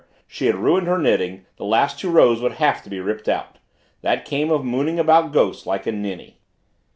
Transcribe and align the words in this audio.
She 0.25 0.47
had 0.47 0.55
ruined 0.55 0.87
her 0.87 0.97
knitting, 0.97 1.45
the 1.57 1.63
last 1.63 1.99
two 1.99 2.09
rows 2.09 2.41
would 2.41 2.53
have 2.53 2.81
to 2.81 2.89
be 2.89 2.99
ripped 2.99 3.29
out. 3.29 3.59
That 4.01 4.25
came 4.25 4.49
of 4.49 4.65
mooning 4.65 4.97
about 4.97 5.31
ghosts 5.31 5.67
like 5.67 5.85
a 5.85 5.91
ninny. 5.91 6.39